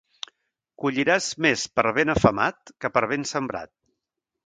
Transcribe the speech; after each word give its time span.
Colliràs 0.83 1.27
més 1.47 1.67
per 1.81 1.87
ben 1.99 2.15
afemat 2.17 2.75
que 2.79 2.95
per 2.97 3.09
ben 3.15 3.33
sembrat. 3.37 3.75